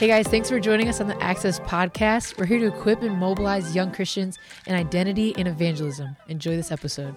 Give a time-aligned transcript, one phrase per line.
[0.00, 2.38] Hey guys, thanks for joining us on the Access Podcast.
[2.38, 6.16] We're here to equip and mobilize young Christians in identity and evangelism.
[6.26, 7.14] Enjoy this episode.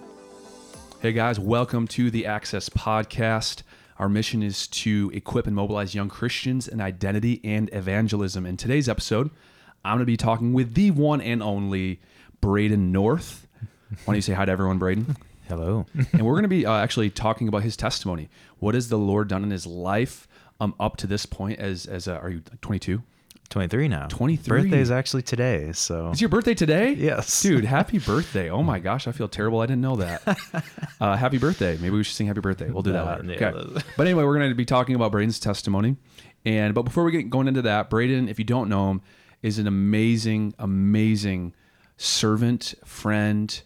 [1.00, 3.62] Hey guys, welcome to the Access Podcast.
[3.98, 8.44] Our mission is to equip and mobilize young Christians in identity and evangelism.
[8.44, 9.30] In today's episode,
[9.82, 12.02] I'm going to be talking with the one and only
[12.42, 13.46] Braden North.
[13.88, 15.16] Why don't you say hi to everyone, Braden?
[15.48, 15.86] Hello.
[16.12, 18.28] and we're going to be uh, actually talking about his testimony.
[18.58, 20.28] What has the Lord done in his life
[20.60, 21.58] um, up to this point?
[21.58, 23.02] As as uh, are you 22?
[23.50, 24.06] 23 now.
[24.08, 24.62] 23.
[24.62, 26.92] Birthday is actually today, so It's your birthday today?
[26.94, 27.42] Yes.
[27.42, 28.48] Dude, happy birthday.
[28.50, 29.60] Oh my gosh, I feel terrible.
[29.60, 30.22] I didn't know that.
[31.00, 31.76] Uh, happy birthday.
[31.76, 32.70] Maybe we should sing happy birthday.
[32.70, 33.40] We'll do that Uh, later.
[33.40, 33.82] yeah, Okay.
[33.96, 35.96] But anyway, we're going to be talking about Braden's testimony.
[36.46, 39.02] And but before we get going into that, Braden, if you don't know him,
[39.42, 41.52] is an amazing, amazing
[41.98, 43.60] servant, friend,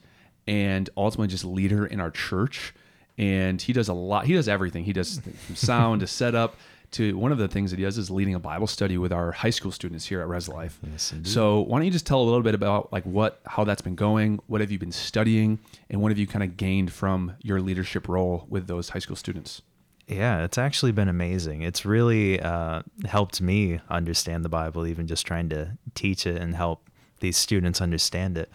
[0.46, 2.74] and ultimately just leader in our church.
[3.16, 4.26] And he does a lot.
[4.26, 4.84] He does everything.
[4.84, 6.56] He does from sound to setup
[6.92, 9.32] to one of the things that he does is leading a Bible study with our
[9.32, 10.78] high school students here at Res Life.
[10.90, 13.82] Yes, so why don't you just tell a little bit about like what how that's
[13.82, 15.58] been going, what have you been studying,
[15.90, 19.16] and what have you kind of gained from your leadership role with those high school
[19.16, 19.62] students?
[20.08, 21.62] yeah, it's actually been amazing.
[21.62, 26.56] It's really uh, helped me understand the Bible, even just trying to teach it and
[26.56, 26.88] help
[27.20, 28.50] these students understand it.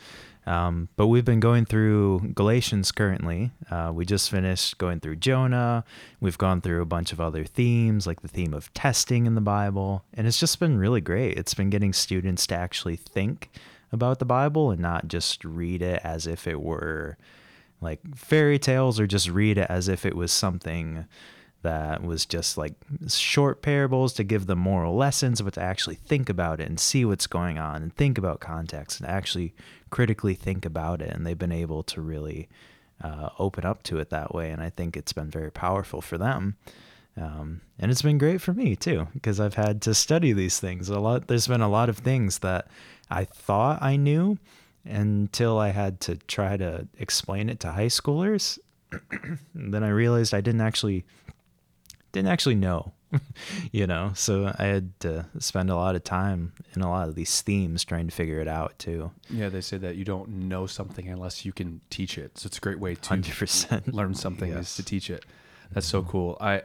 [0.45, 3.51] Um, but we've been going through Galatians currently.
[3.71, 5.85] Uh, we just finished going through Jonah.
[6.19, 9.41] We've gone through a bunch of other themes, like the theme of testing in the
[9.41, 10.03] Bible.
[10.13, 11.37] And it's just been really great.
[11.37, 13.49] It's been getting students to actually think
[13.91, 17.17] about the Bible and not just read it as if it were
[17.79, 21.05] like fairy tales or just read it as if it was something
[21.63, 22.73] that was just like
[23.07, 27.03] short parables to give them moral lessons, but to actually think about it and see
[27.03, 29.53] what's going on and think about context and actually
[29.89, 31.09] critically think about it.
[31.09, 32.47] And they've been able to really
[33.01, 34.51] uh, open up to it that way.
[34.51, 36.55] And I think it's been very powerful for them.
[37.15, 40.89] Um, and it's been great for me too, because I've had to study these things
[40.89, 41.27] a lot.
[41.27, 42.67] There's been a lot of things that
[43.09, 44.37] I thought I knew
[44.85, 48.59] until I had to try to explain it to high schoolers.
[49.55, 51.05] Then I realized I didn't actually
[52.13, 52.93] didn't actually know,
[53.73, 54.11] you know.
[54.15, 57.83] So I had to spend a lot of time in a lot of these themes
[57.83, 59.11] trying to figure it out too.
[59.29, 62.37] Yeah, they say that you don't know something unless you can teach it.
[62.37, 63.93] So it's a great way to 100%.
[63.93, 65.25] learn something is to teach it.
[65.73, 66.37] That's so cool.
[66.39, 66.61] I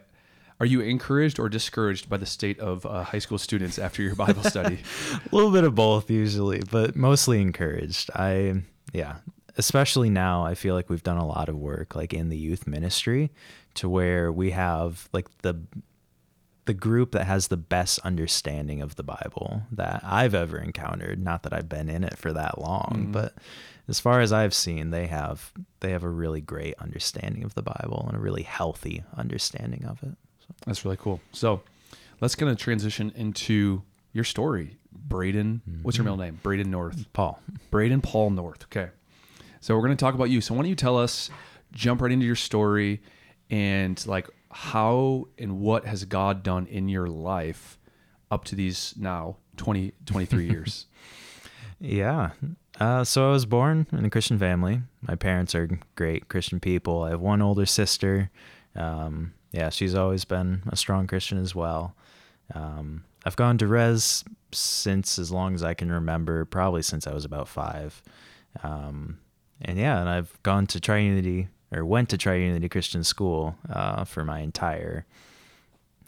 [0.60, 4.15] are you encouraged or discouraged by the state of uh, high school students after your
[4.16, 4.80] Bible study?
[5.12, 8.10] a little bit of both usually, but mostly encouraged.
[8.15, 9.16] I yeah,
[9.56, 12.66] especially now I feel like we've done a lot of work like in the youth
[12.66, 13.30] ministry
[13.78, 15.61] to where we have like the
[16.66, 21.19] the group that has the best understanding of the Bible that I've ever encountered.
[21.22, 23.12] Not that I've been in it for that long, mm.
[23.12, 23.34] but
[23.89, 27.62] as far as I've seen, they have they have a really great understanding of the
[27.62, 30.15] Bible and a really healthy understanding of it.
[30.41, 30.55] So.
[30.66, 31.21] That's really cool.
[31.33, 31.62] So
[32.21, 34.77] let's kind of transition into your story.
[34.93, 36.19] Braden, what's your mm-hmm.
[36.19, 36.41] middle name?
[36.43, 37.06] Braden North.
[37.15, 37.41] Paul,
[37.71, 38.65] Braden Paul North.
[38.65, 38.91] Okay.
[39.60, 40.41] So we're going to talk about you.
[40.41, 41.31] So why don't you tell us,
[41.72, 43.00] jump right into your story
[43.50, 47.78] and like how and what has God done in your life
[48.31, 50.86] up to these now 20, 23 years?
[51.81, 52.31] Yeah.
[52.81, 54.82] Uh, so I was born in a Christian family.
[55.03, 57.03] My parents are great Christian people.
[57.03, 58.31] I have one older sister.
[58.76, 61.94] Um, yeah, she's always been a strong Christian as well.
[62.54, 67.12] Um, I've gone to Res since as long as I can remember, probably since I
[67.12, 68.03] was about five.
[68.62, 69.19] Um,
[69.60, 74.25] and yeah, and I've gone to Triunity or went to Triunity Christian School uh, for
[74.25, 75.05] my entire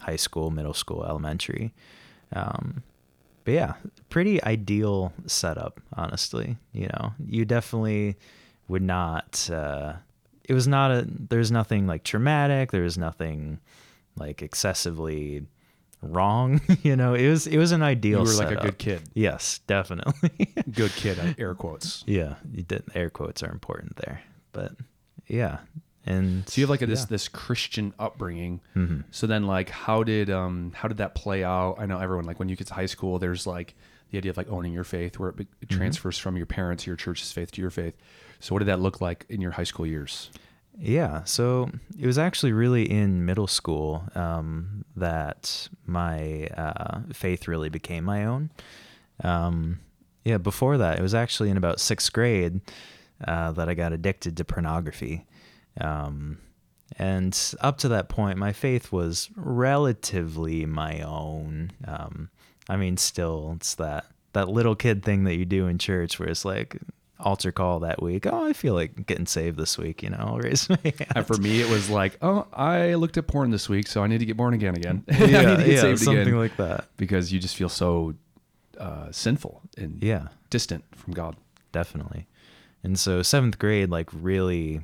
[0.01, 1.73] high school, middle school, elementary.
[2.33, 2.83] Um,
[3.45, 3.75] but yeah,
[4.09, 6.57] pretty ideal setup, honestly.
[6.73, 8.17] You know, you definitely
[8.69, 9.49] would not.
[9.51, 9.95] Uh,
[10.45, 11.07] it was not a.
[11.09, 12.71] There's nothing like traumatic.
[12.71, 13.61] There was nothing
[14.17, 15.47] like excessively
[16.03, 16.61] wrong.
[16.83, 18.21] you know, it was it was an ideal.
[18.21, 19.03] you were like a good kid.
[19.15, 20.53] Yes, definitely.
[20.73, 22.05] Good kid, uh, air quotes.
[22.07, 24.23] yeah, you did, air quotes are important there,
[24.53, 24.73] but
[25.31, 25.59] yeah,
[26.07, 27.07] and So you have like a, this yeah.
[27.11, 28.61] this Christian upbringing.
[28.75, 29.05] Mhm.
[29.11, 31.77] So then, like, how did um how did that play out?
[31.79, 33.75] I know everyone like when you get to high school, there's like
[34.11, 35.77] the idea of like owning your faith, where it Mm-hmm.
[35.77, 37.95] transfers from your parents, your church's faith to your faith.
[38.41, 40.31] So what did that look like in your high school years?
[40.79, 47.69] Yeah, so it was actually really in middle school um, that my uh, faith really
[47.69, 48.51] became my own.
[49.23, 49.81] Um,
[50.25, 52.61] yeah, before that, it was actually in about sixth grade
[53.27, 55.27] uh, that I got addicted to pornography.
[55.81, 56.39] Um,
[56.99, 61.73] and up to that point, my faith was relatively my own.
[61.87, 62.31] Um,
[62.69, 66.29] I mean, still, it's that that little kid thing that you do in church where
[66.29, 66.77] it's like,
[67.19, 68.27] altar call that week.
[68.27, 70.03] Oh, I feel like getting saved this week.
[70.03, 71.07] You know, I'll raise my hand.
[71.15, 74.07] And for me, it was like, oh, I looked at porn this week, so I
[74.07, 75.05] need to get born again again.
[75.11, 76.87] I yeah, need to get yeah, something like that.
[76.97, 78.15] because you just feel so
[78.79, 81.37] uh, sinful and Yeah, distant from God.
[81.73, 82.27] definitely.
[82.83, 84.81] And so seventh grade, like really,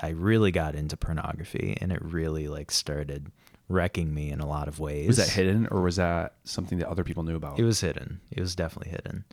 [0.00, 3.30] I really got into pornography, and it really like started
[3.68, 5.06] wrecking me in a lot of ways.
[5.06, 7.58] Was that hidden, or was that something that other people knew about?
[7.58, 8.20] It was hidden.
[8.30, 9.24] It was definitely hidden.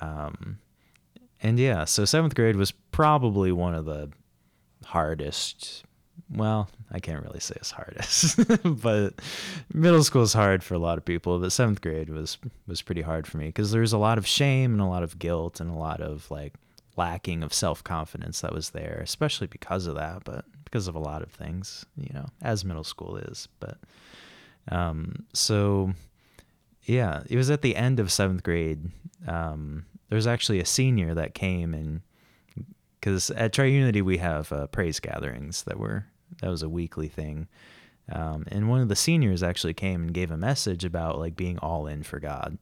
[0.00, 0.58] Um,
[1.42, 4.10] and yeah, so seventh grade was probably one of the
[4.84, 5.84] hardest.
[6.32, 8.38] Well, I can't really say it's hardest,
[8.82, 9.14] but
[9.72, 11.38] middle school is hard for a lot of people.
[11.38, 14.26] But seventh grade was was pretty hard for me because there was a lot of
[14.26, 16.54] shame and a lot of guilt and a lot of like
[16.96, 21.00] lacking of self confidence that was there, especially because of that, but because of a
[21.00, 23.48] lot of things, you know, as middle school is.
[23.58, 23.78] But
[24.68, 25.92] um, so
[26.84, 28.90] yeah, it was at the end of seventh grade.
[29.26, 32.02] Um, there was actually a senior that came and
[33.00, 36.04] because at Triunity we have uh, praise gatherings that were
[36.42, 37.48] that was a weekly thing,
[38.12, 41.58] um, and one of the seniors actually came and gave a message about like being
[41.58, 42.58] all in for God.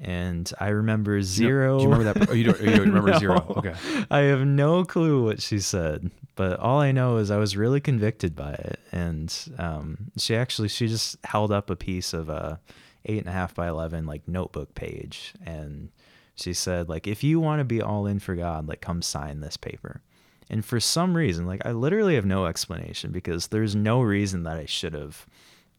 [0.00, 1.78] And I remember zero.
[1.78, 2.30] Do you remember that?
[2.30, 3.18] Oh, you don't, you don't remember No.
[3.18, 3.54] zero?
[3.58, 3.74] Okay.
[4.10, 7.80] I have no clue what she said, but all I know is I was really
[7.80, 8.80] convicted by it.
[8.92, 12.60] And um, she actually she just held up a piece of a
[13.06, 15.90] eight and a half by eleven like notebook page, and
[16.34, 19.40] she said like if you want to be all in for God, like come sign
[19.40, 20.02] this paper.
[20.50, 24.56] And for some reason, like I literally have no explanation because there's no reason that
[24.58, 25.24] I should have,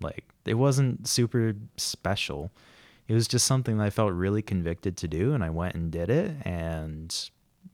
[0.01, 2.51] like it wasn't super special.
[3.07, 5.91] It was just something that I felt really convicted to do, and I went and
[5.91, 7.15] did it, and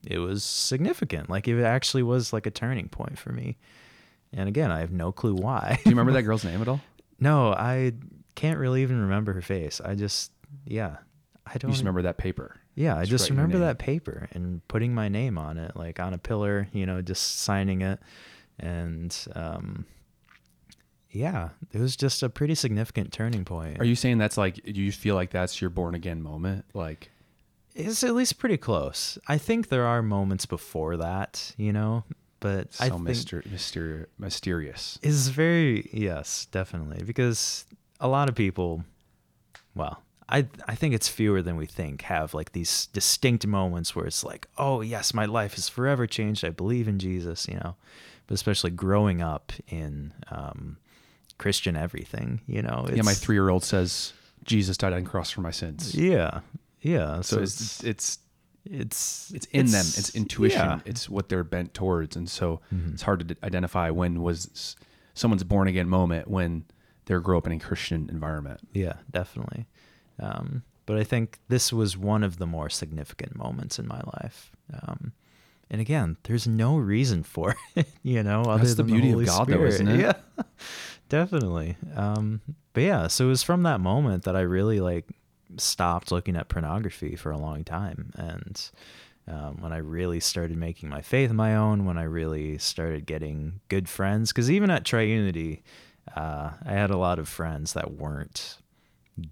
[0.05, 1.29] it was significant.
[1.29, 3.57] Like it actually was like a turning point for me.
[4.33, 5.79] And again, I have no clue why.
[5.83, 6.81] Do you remember that girl's name at all?
[7.19, 7.93] no, I
[8.35, 9.79] can't really even remember her face.
[9.79, 10.31] I just,
[10.65, 10.97] yeah,
[11.45, 12.57] I don't You just remember that paper.
[12.73, 16.13] Yeah, I Just just remember that paper and putting my name on it, like on
[16.13, 17.99] a pillar, you know, just signing it.
[18.57, 19.85] And um,
[21.11, 23.79] yeah, it was just a pretty significant turning point.
[23.79, 24.55] Are you saying that's like?
[24.63, 26.65] Do you feel like that's your born again moment?
[26.73, 27.11] Like,
[27.75, 29.17] It's at least pretty close.
[29.27, 32.03] I think there are moments before that, you know,
[32.39, 34.99] but I so think myster- myster- mysterious.
[35.01, 37.65] is very yes, definitely because
[37.99, 38.83] a lot of people,
[39.75, 44.05] well, I I think it's fewer than we think have like these distinct moments where
[44.05, 46.45] it's like, oh yes, my life is forever changed.
[46.45, 47.75] I believe in Jesus, you know,
[48.27, 50.77] but especially growing up in um,
[51.41, 52.87] Christian everything, you know.
[52.93, 54.13] yeah, my three-year-old says
[54.45, 55.93] Jesus died on the cross for my sins.
[55.95, 56.39] Yeah,
[56.81, 57.21] yeah.
[57.21, 58.19] So it's it's
[58.65, 59.85] it's it's in them.
[59.97, 60.59] It's intuition.
[60.59, 60.79] yeah.
[60.85, 62.93] It's what they're bent towards, and so Mhm.
[62.93, 64.75] it's hard to identify when was
[65.13, 66.65] someone's born again moment when
[67.05, 68.59] they grew up in a Christian environment.
[68.73, 69.65] Yeah, definitely.
[70.19, 74.51] Um, but I think this was one of the more significant moments in my life.
[74.71, 75.13] Um,
[75.69, 79.25] and again, there's no reason for it, you know, other That's the beauty of Holy
[79.25, 79.73] God, though, Spirit.
[79.73, 79.99] isn't it?
[80.37, 80.43] Yeah,
[81.11, 81.75] definitely.
[81.95, 82.41] Um,
[82.73, 85.05] but yeah, so it was from that moment that I really like
[85.57, 88.71] stopped looking at pornography for a long time, and
[89.27, 93.59] um, when I really started making my faith my own, when I really started getting
[93.67, 95.61] good friends, because even at Triunity,
[96.15, 98.57] uh, I had a lot of friends that weren't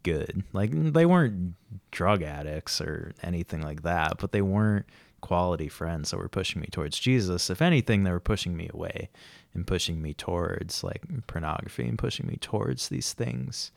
[0.04, 0.44] good.
[0.52, 1.56] Like they weren't
[1.92, 4.86] drug addicts or anything like that, but they weren't
[5.20, 7.50] quality friends that were pushing me towards Jesus.
[7.50, 9.10] If anything, they were pushing me away
[9.54, 13.72] and pushing me towards like pornography and pushing me towards these things.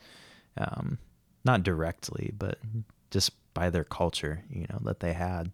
[0.57, 0.99] Um,
[1.45, 2.59] not directly, but
[3.11, 5.51] just by their culture, you know, that they had.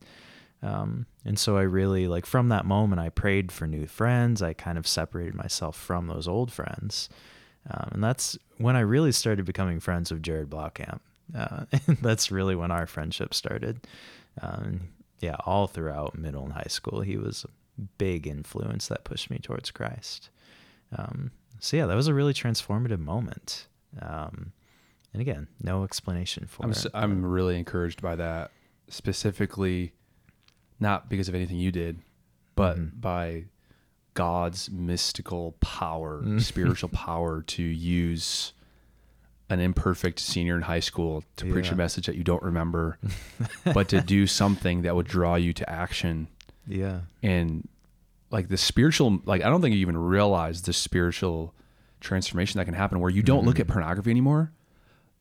[0.62, 4.42] Um, and so I really like from that moment, I prayed for new friends.
[4.42, 7.08] I kind of separated myself from those old friends.
[7.70, 11.00] Um, and that's when I really started becoming friends with Jared Blaukamp.
[11.36, 13.86] Uh, and that's really when our friendship started.
[14.40, 14.80] Um,
[15.20, 19.38] yeah, all throughout middle and high school, he was a big influence that pushed me
[19.38, 20.30] towards Christ.
[20.96, 23.66] Um, so yeah, that was a really transformative moment.
[24.00, 24.52] Um,
[25.12, 26.86] and again, no explanation for I'm it.
[26.94, 28.50] I'm really encouraged by that,
[28.88, 29.92] specifically,
[30.80, 32.00] not because of anything you did,
[32.54, 33.00] but Mhm.
[33.00, 33.44] by
[34.14, 36.40] God's mystical power, Mm.
[36.42, 38.52] spiritual power to use
[39.50, 42.98] an imperfect senior in high school to preach a message that you don't remember,
[43.64, 46.28] but to do something that would draw you to action
[46.66, 47.00] yeah.
[47.22, 47.66] and
[48.30, 51.54] like the spiritual like I don't think you even realize the spiritual
[52.00, 53.60] transformation that can happen where you don't look Mhm.
[53.60, 54.52] at pornography anymore.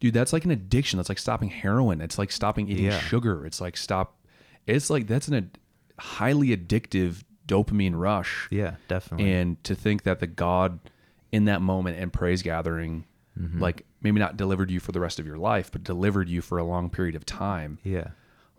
[0.02, 0.98] Dude, that's like an addiction.
[0.98, 2.02] That's like stopping heroin.
[2.02, 3.00] It's like stopping eating Yeah.
[3.00, 3.46] sugar.
[3.46, 4.14] It's like stop
[4.68, 5.58] it's like that's an ad-
[5.98, 8.50] highly addictive dopamine rush.
[8.52, 9.32] Yeah, definitely.
[9.32, 10.80] And to think that the God
[11.32, 13.06] in that moment and praise gathering
[13.38, 13.60] Mhm.
[13.60, 16.58] like maybe not delivered you for the rest of your life, but delivered you for
[16.58, 18.10] a long period of time yeah.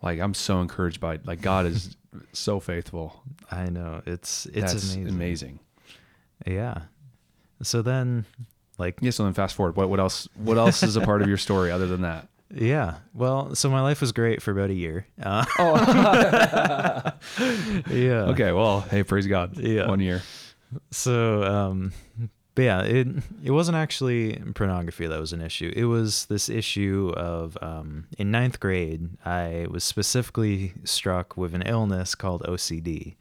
[0.01, 1.97] like I'm so encouraged by like God is
[2.33, 3.23] so faithful.
[3.51, 5.07] I know it's it's amazing.
[5.09, 5.59] amazing.
[6.47, 6.81] Yeah.
[7.61, 8.25] So then,
[8.77, 9.11] like, Yeah.
[9.11, 9.75] So then fast forward.
[9.75, 10.27] What what else?
[10.35, 12.29] What else is a part of your story other than that?
[12.55, 12.95] yeah.
[13.13, 15.05] Well, so my life was great for about a year.
[15.21, 15.45] Uh,
[17.91, 18.23] yeah.
[18.31, 18.51] Okay.
[18.53, 19.57] Well, hey, praise God.
[19.57, 19.87] Yeah.
[19.87, 20.21] One year.
[20.91, 21.93] So, um,
[22.59, 23.07] but yeah, it
[23.41, 25.71] it wasn't actually pornography that was an issue.
[25.73, 31.61] It was this issue of um, in ninth grade, I was specifically struck with an
[31.61, 33.15] illness called OCD.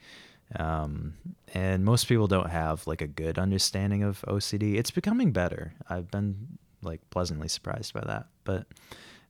[0.57, 1.14] Um,
[1.54, 4.75] and most people don't have like a good understanding of OCD.
[4.75, 5.73] It's becoming better.
[5.88, 8.26] I've been like pleasantly surprised by that.
[8.42, 8.66] But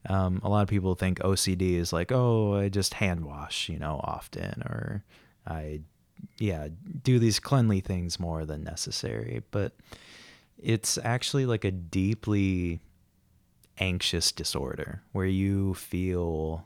[0.08, 3.78] um, a lot of people think OCD is like, oh, I just hand wash, you
[3.78, 5.04] know, often, or
[5.46, 5.80] I,
[6.38, 6.68] yeah,
[7.02, 9.42] do these cleanly things more than necessary.
[9.50, 9.72] But
[10.58, 12.80] it's actually like a deeply
[13.78, 16.64] anxious disorder where you feel,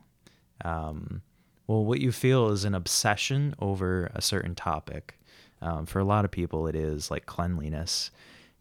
[0.65, 1.23] um,
[1.67, 5.19] well, what you feel is an obsession over a certain topic.
[5.61, 8.11] Um, for a lot of people, it is like cleanliness.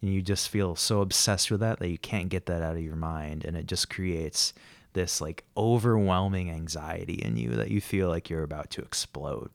[0.00, 2.82] And you just feel so obsessed with that that you can't get that out of
[2.82, 3.44] your mind.
[3.44, 4.52] And it just creates
[4.92, 9.50] this like overwhelming anxiety in you that you feel like you're about to explode.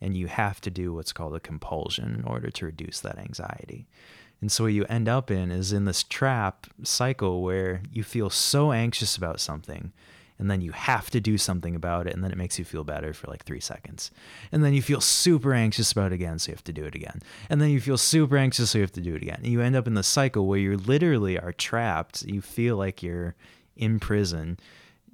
[0.00, 3.86] And you have to do what's called a compulsion in order to reduce that anxiety.
[4.40, 8.30] And so what you end up in is in this trap cycle where you feel
[8.30, 9.92] so anxious about something
[10.38, 12.82] and then you have to do something about it and then it makes you feel
[12.82, 14.10] better for like 3 seconds.
[14.50, 16.94] And then you feel super anxious about it again so you have to do it
[16.94, 17.20] again.
[17.50, 19.40] And then you feel super anxious so you have to do it again.
[19.42, 22.22] And you end up in the cycle where you literally are trapped.
[22.22, 23.34] You feel like you're
[23.76, 24.58] in prison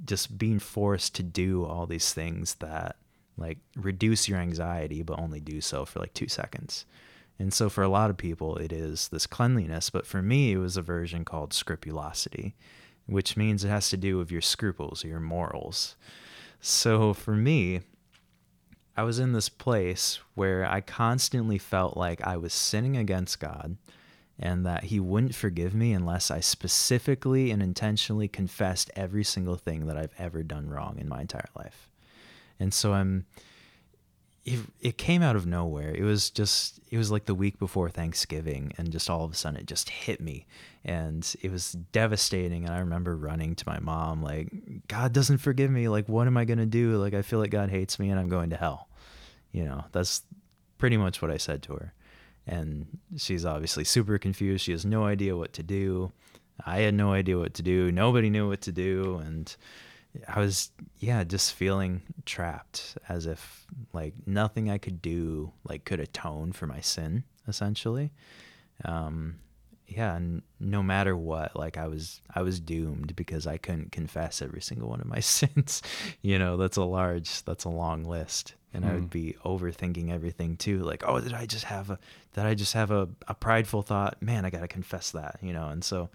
[0.05, 2.95] just being forced to do all these things that
[3.37, 6.87] like reduce your anxiety but only do so for like 2 seconds.
[7.39, 9.91] And so for a lot of people, it is this cleanliness.
[9.91, 12.55] But for me, it was a version called scrupulosity,
[13.07, 15.97] which means it has to do with your scruples or your morals.
[16.61, 17.83] So for me,
[18.97, 23.77] I was in this place where I constantly felt like I was sinning against God
[24.39, 29.87] and that He wouldn't forgive me unless I specifically and intentionally confessed every single thing
[29.87, 31.91] that I've ever done wrong in my entire life.
[32.59, 33.27] And so I'm
[34.47, 35.93] it, it came out of nowhere.
[35.93, 39.35] It was just, it was like the week before Thanksgiving, and just all of a
[39.35, 40.47] sudden it just hit me.
[40.85, 42.65] And it was devastating.
[42.65, 44.49] And I remember running to my mom, like,
[44.87, 45.89] God doesn't forgive me.
[45.89, 46.97] Like, what am I to do?
[46.97, 48.89] Like, I feel like God hates me and I'm going to hell.
[49.51, 50.23] You know, that's
[50.79, 51.93] pretty much what I said to her.
[52.47, 52.87] And
[53.17, 54.65] she's obviously super confused.
[54.65, 56.13] She has no idea what to do.
[56.65, 57.91] I had no idea what to do.
[57.91, 59.21] Nobody knew what to do.
[59.25, 59.55] And,
[60.29, 66.01] I was yeah, just feeling trapped as if like nothing I could do like could
[66.01, 68.13] atone for my sin essentially.
[68.85, 69.37] Um
[69.89, 74.43] yeah, and no matter what, like I was I was doomed because I couldn't confess
[74.43, 75.83] every single one of my sins.
[76.23, 78.55] you know, that's a large that's a long list.
[78.75, 80.81] And I would be overthinking everything too.
[80.81, 81.99] Like, oh, did I just have a
[82.35, 84.21] did I just have a, a prideful thought?
[84.21, 86.11] Man, I gotta confess that, you know, and so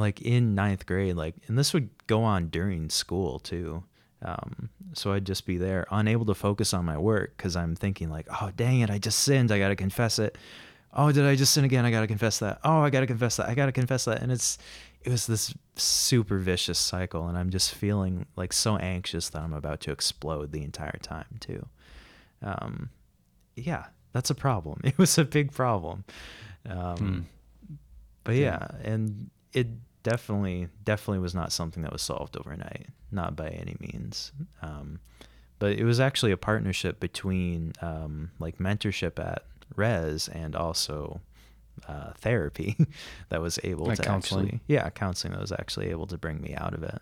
[0.00, 3.84] like in ninth grade, like, and this would go on during school too.
[4.22, 8.10] Um, so I'd just be there, unable to focus on my work because I'm thinking
[8.10, 10.36] like, oh dang it, I just sinned, I gotta confess it.
[10.92, 11.84] Oh, did I just sin again?
[11.84, 12.58] I gotta confess that.
[12.64, 13.48] Oh, I gotta confess that.
[13.48, 14.20] I gotta confess that.
[14.22, 14.58] And it's,
[15.02, 19.54] it was this super vicious cycle, and I'm just feeling like so anxious that I'm
[19.54, 21.64] about to explode the entire time too.
[22.42, 22.90] Um,
[23.56, 24.80] yeah, that's a problem.
[24.84, 26.04] It was a big problem.
[26.68, 27.26] Um,
[28.24, 29.68] But yeah, and it
[30.02, 34.98] definitely definitely was not something that was solved overnight not by any means um,
[35.58, 39.44] but it was actually a partnership between um, like mentorship at
[39.76, 41.20] res and also
[41.88, 42.76] uh, therapy
[43.30, 44.44] that was able Like to counseling?
[44.46, 47.00] actually yeah counseling that was actually able to bring me out of it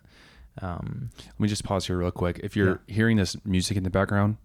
[0.61, 2.41] um, Let me just pause here real quick.
[2.43, 4.35] If you're hearing this music in the background,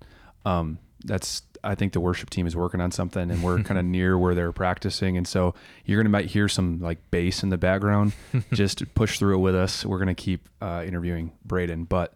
[0.45, 3.85] um, that's I think the worship team is working on something, and we're kind of
[3.85, 5.55] near where they're practicing, and so
[5.85, 8.13] you're gonna might hear some like bass in the background.
[8.53, 9.85] just push through it with us.
[9.85, 12.15] We're gonna keep uh, interviewing Braden, but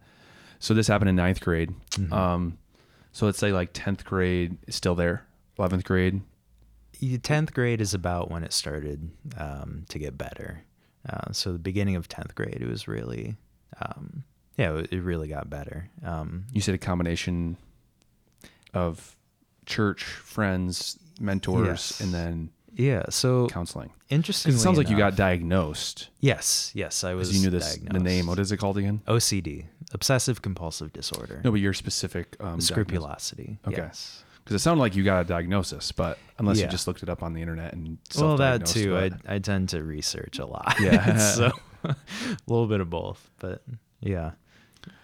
[0.58, 1.72] so this happened in ninth grade.
[2.12, 2.58] Um,
[3.12, 5.26] so let's say like tenth grade is still there,
[5.58, 6.20] eleventh grade.
[7.00, 10.64] 10th grade is about when it started um, to get better.
[11.08, 13.36] Uh, so the beginning of 10th grade, it was really,
[13.80, 14.24] um,
[14.56, 15.88] yeah, it it really got better.
[16.04, 17.56] Um, You said a combination
[18.74, 19.16] of
[19.68, 22.00] church, friends, mentors, Yes.
[22.00, 23.04] and then yeah.
[23.10, 23.90] So counseling.
[24.08, 24.52] interesting.
[24.54, 26.08] It sounds like you got diagnosed.
[26.20, 26.72] Yes.
[26.74, 27.04] Yes.
[27.04, 27.34] I was.
[27.36, 28.26] You knew this the name.
[28.26, 29.02] What is it called again?
[29.06, 31.40] OCD, obsessive compulsive disorder.
[31.44, 33.58] No, but your specific um, Scrupulosity.
[33.66, 33.76] Okay.
[33.76, 34.24] Yes.
[34.44, 37.22] Because it sounded like you got a diagnosis, but unless you just looked it up
[37.22, 38.92] on the internet and Well, that too.
[38.92, 40.74] but- I I tend to research a lot.
[40.80, 41.16] Yeah.
[41.36, 41.50] so
[41.84, 41.94] a
[42.46, 43.62] little bit of both, but
[44.00, 44.30] yeah.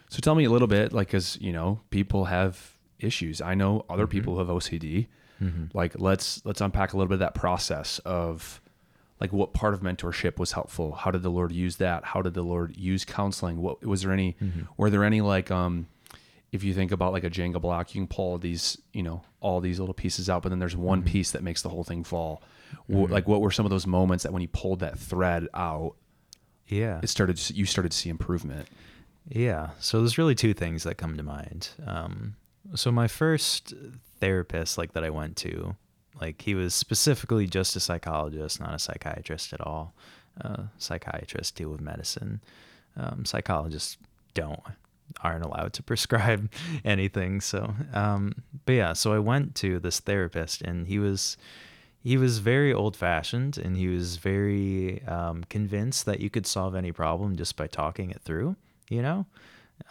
[0.09, 2.74] So tell me a little bit, like, because you know, people have
[3.05, 3.41] issues.
[3.41, 4.11] I know other mm-hmm.
[4.11, 5.07] people who have OCD.
[5.43, 5.77] Mm-hmm.
[5.77, 8.61] Like, let's let's unpack a little bit of that process of,
[9.21, 10.93] like, what part of mentorship was helpful?
[10.93, 12.05] How did the Lord use that?
[12.05, 13.61] How did the Lord use counseling?
[13.61, 14.37] What was there any?
[14.43, 14.63] Mm-hmm.
[14.77, 15.87] Were there any like, um,
[16.53, 19.61] if you think about like a Jenga block, you can pull these, you know, all
[19.61, 22.41] these little pieces out, but then there's one piece that makes the whole thing fall.
[22.87, 25.97] Wh- Like, what were some of those moments that when you pulled that thread out,
[26.69, 27.01] Yeah.
[27.03, 28.69] it started you started to see improvement?
[29.29, 29.71] Yeah.
[29.81, 31.71] So there's really two things that come to mind.
[31.85, 32.37] Um,
[32.75, 33.75] so my first
[34.21, 35.76] therapist, like that I went to,
[36.21, 39.94] like he was specifically just a psychologist, not a psychiatrist at all.
[40.40, 42.40] Uh, psychiatrists deal with medicine.
[42.97, 43.97] Um, psychologists
[44.35, 44.61] don't
[45.23, 46.50] aren't allowed to prescribe
[46.85, 47.40] anything.
[47.40, 48.92] So, um, but yeah.
[48.94, 51.37] So I went to this therapist, and he was
[52.02, 56.75] he was very old fashioned, and he was very um, convinced that you could solve
[56.75, 58.56] any problem just by talking it through
[58.88, 59.26] you know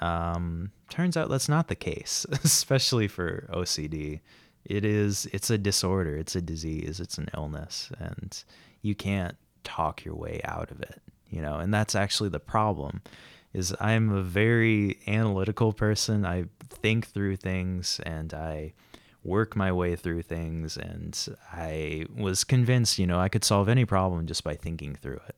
[0.01, 4.19] um, turns out that's not the case especially for ocd
[4.65, 8.43] it is it's a disorder it's a disease it's an illness and
[8.81, 13.01] you can't talk your way out of it you know and that's actually the problem
[13.53, 16.25] is i'm a very analytical person.
[16.25, 18.73] I think through things and i
[19.23, 21.17] work my way through things and
[21.51, 25.37] i was convinced you know i could solve any problem just by thinking through it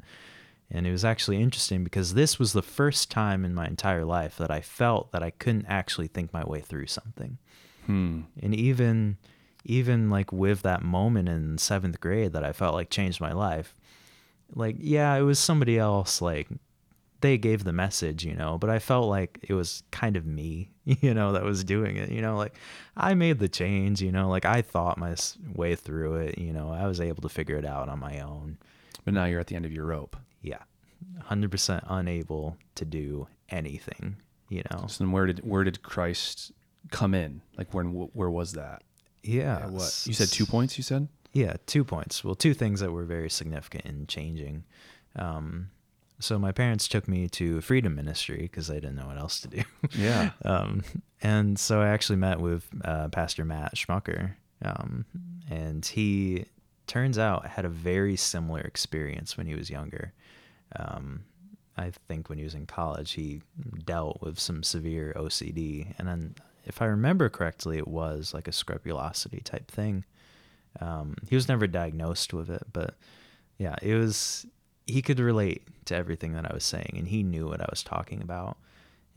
[0.71, 4.37] and it was actually interesting because this was the first time in my entire life
[4.37, 7.37] that I felt that I couldn't actually think my way through something.
[7.85, 8.21] Hmm.
[8.41, 9.17] And even
[9.67, 13.75] even like with that moment in 7th grade that I felt like changed my life.
[14.53, 16.47] Like yeah, it was somebody else like
[17.21, 20.71] they gave the message, you know, but I felt like it was kind of me,
[20.85, 22.55] you know, that was doing it, you know, like
[22.97, 25.15] I made the change, you know, like I thought my
[25.53, 28.57] way through it, you know, I was able to figure it out on my own.
[29.03, 30.17] But now you're at the end of your rope.
[30.45, 30.63] Yeah.
[31.29, 34.17] 100% unable to do anything,
[34.49, 34.85] you know.
[34.87, 36.51] So then where did where did Christ
[36.91, 37.41] come in?
[37.57, 38.83] Like when where was that?
[39.23, 39.59] Yeah.
[39.63, 40.77] At what you said two points.
[40.77, 42.23] You said Yeah, two points.
[42.23, 44.63] Well, two things that were very significant in changing.
[45.15, 45.69] Um,
[46.19, 49.47] so my parents took me to Freedom Ministry because they didn't know what else to
[49.47, 49.63] do.
[49.97, 50.31] yeah.
[50.45, 50.83] um,
[51.21, 55.05] and so I actually met with uh, Pastor Matt Schmucker, um,
[55.49, 56.45] and he
[56.87, 60.13] turns out had a very similar experience when he was younger.
[60.75, 61.25] Um,
[61.77, 63.41] I think when he was in college, he
[63.85, 68.53] dealt with some severe OCD, and then if I remember correctly, it was like a
[68.53, 70.03] scrupulosity type thing.
[70.81, 72.95] Um, he was never diagnosed with it, but
[73.57, 74.45] yeah, it was.
[74.87, 77.83] He could relate to everything that I was saying, and he knew what I was
[77.83, 78.57] talking about.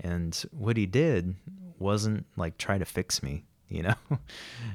[0.00, 1.34] And what he did
[1.78, 3.94] wasn't like try to fix me, you know,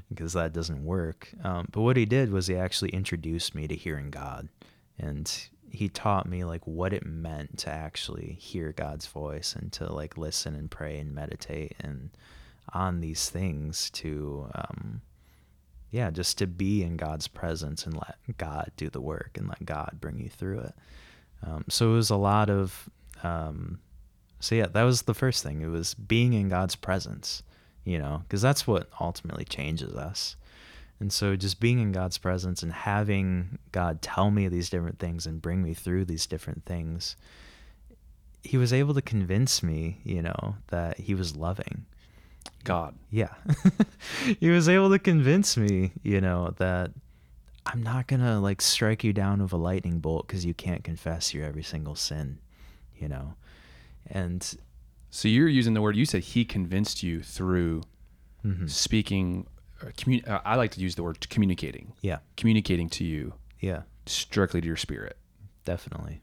[0.09, 1.31] because that doesn't work.
[1.43, 4.49] Um, but what he did was he actually introduced me to hearing God,
[4.99, 5.31] and
[5.73, 10.17] he taught me like what it meant to actually hear God's voice and to like
[10.17, 12.11] listen and pray and meditate and
[12.71, 15.01] on these things to um,
[15.93, 19.63] yeah, just to be in God's presence and let God do the work and let
[19.63, 20.73] God bring you through it.
[21.45, 22.89] Um, so it was a lot of,
[23.21, 23.79] um,
[24.39, 25.61] so yeah, that was the first thing.
[25.61, 27.43] It was being in God's presence,
[27.83, 30.35] you know, because that's what ultimately changes us.
[30.99, 35.25] And so just being in God's presence and having God tell me these different things
[35.25, 37.15] and bring me through these different things,
[38.43, 41.85] he was able to convince me, you know, that he was loving
[42.63, 42.95] God.
[43.09, 43.33] yeah.
[44.39, 46.91] he was able to convince me, you know, that
[47.65, 50.83] I'm not going to like strike you down with a lightning bolt because you can't
[50.83, 52.39] confess your every single sin,
[52.97, 53.33] you know.
[54.07, 54.55] And
[55.09, 57.83] So you're using the word you said he convinced you through
[58.45, 59.47] mhm, speaking.
[59.83, 61.93] Or commu- uh, I like to use the word communicating.
[62.01, 63.81] yeah, Communicating to you yeah,
[64.31, 65.17] directly to your spirit.
[65.65, 66.21] definitely.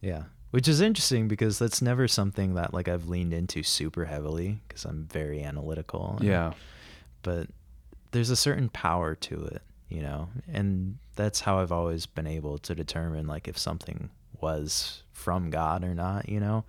[0.00, 0.24] Yeah.
[0.50, 4.84] Which is interesting because that's never something that like I've leaned into super heavily because
[4.84, 6.16] I'm very analytical.
[6.18, 6.52] and- Yeah.
[7.22, 7.48] but
[8.12, 12.56] there's a certain power to it, you know, and that's how I've always been able
[12.58, 16.64] to determine like if something was from God or not, you know,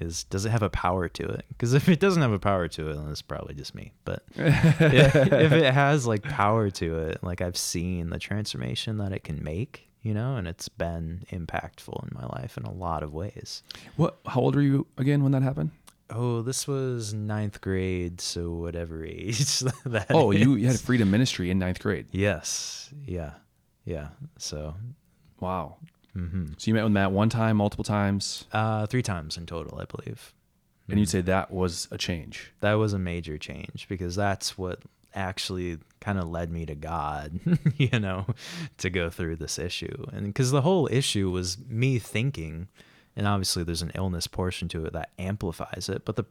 [0.00, 1.44] is does it have a power to it?
[1.48, 3.92] Because if it doesn't have a power to it, then it's probably just me.
[4.04, 9.12] But if, if it has like power to it, like I've seen the transformation that
[9.12, 13.02] it can make, you know, and it's been impactful in my life in a lot
[13.02, 13.62] of ways.
[13.96, 14.18] What?
[14.26, 15.70] How old were you again when that happened?
[16.08, 20.06] Oh, this was ninth grade, so whatever age that.
[20.10, 22.06] Oh, you, you had freedom ministry in ninth grade.
[22.12, 22.90] Yes.
[23.04, 23.32] Yeah.
[23.84, 24.08] Yeah.
[24.38, 24.74] So,
[25.40, 25.76] Wow.
[26.16, 29.78] Hmm So you met with Matt one time, multiple times, uh, three times in total,
[29.78, 30.32] I believe.
[30.88, 32.52] and you'd say that was a change.
[32.60, 34.80] That was a major change because that's what
[35.14, 37.40] actually kind of led me to God,
[37.76, 38.26] you know,
[38.78, 40.06] to go through this issue.
[40.12, 42.68] And because the whole issue was me thinking
[43.16, 46.04] And obviously, there's an illness portion to it that amplifies it.
[46.04, 46.26] But the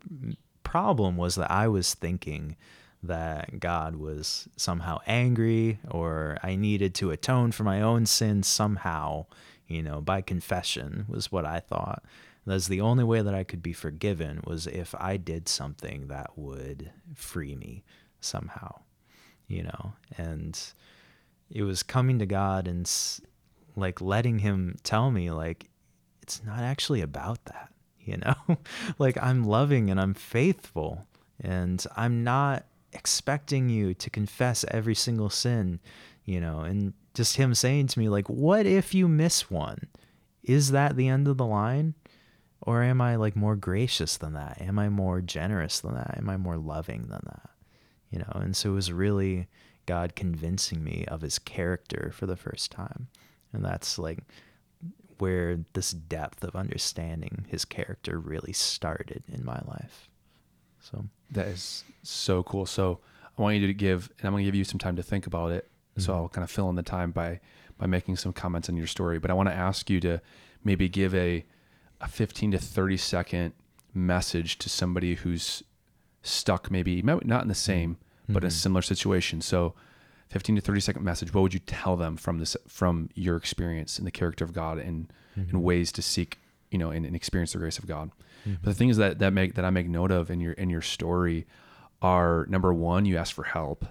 [0.63, 2.55] problem was that I was thinking
[3.03, 9.25] that God was somehow angry or I needed to atone for my own sins somehow,
[9.67, 12.03] you know, by confession was what I thought.
[12.45, 16.37] That's the only way that I could be forgiven was if I did something that
[16.37, 17.83] would free me
[18.19, 18.81] somehow,
[19.47, 20.59] you know, and
[21.49, 22.89] it was coming to God and
[23.75, 25.69] like letting him tell me like
[26.21, 28.57] it's not actually about that, you know?
[28.99, 31.07] like I'm loving and I'm faithful
[31.41, 35.79] and I'm not expecting you to confess every single sin,
[36.23, 39.87] you know, and just him saying to me, like, what if you miss one?
[40.43, 41.95] Is that the end of the line?
[42.61, 44.61] Or am I like more gracious than that?
[44.61, 46.15] Am I more generous than that?
[46.17, 47.49] Am I more loving than that?
[48.09, 49.47] You know, and so it was really
[49.85, 53.07] God convincing me of his character for the first time.
[53.53, 54.19] And that's like
[55.19, 60.09] where this depth of understanding his character really started in my life.
[60.81, 62.65] So that is so cool.
[62.65, 62.99] So
[63.37, 65.27] I want you to give, and I'm going to give you some time to think
[65.27, 65.69] about it.
[65.97, 66.01] Mm-hmm.
[66.01, 67.39] So I'll kind of fill in the time by
[67.77, 69.19] by making some comments on your story.
[69.19, 70.21] But I want to ask you to
[70.63, 71.45] maybe give a
[72.01, 73.53] a 15 to 30 second
[73.93, 75.63] message to somebody who's
[76.21, 78.33] stuck, maybe not in the same, mm-hmm.
[78.33, 78.55] but in a mm-hmm.
[78.55, 79.41] similar situation.
[79.41, 79.73] So
[80.29, 81.33] 15 to 30 second message.
[81.33, 84.79] What would you tell them from this from your experience in the character of God
[84.79, 85.49] and mm-hmm.
[85.55, 86.39] and ways to seek,
[86.71, 88.11] you know, and, and experience the grace of God?
[88.41, 88.55] Mm-hmm.
[88.61, 90.81] But the things that that make that I make note of in your in your
[90.81, 91.45] story
[92.01, 93.85] are number one, you ask for help.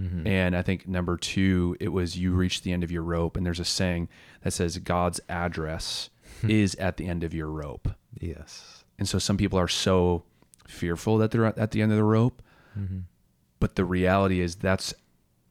[0.00, 0.26] Mm-hmm.
[0.26, 3.36] And I think number two, it was you reached the end of your rope.
[3.36, 4.08] And there's a saying
[4.42, 6.10] that says God's address
[6.42, 7.88] is at the end of your rope.
[8.18, 8.84] Yes.
[8.98, 10.24] And so some people are so
[10.66, 12.42] fearful that they're at the end of the rope.
[12.78, 13.00] Mm-hmm.
[13.58, 14.94] But the reality is that's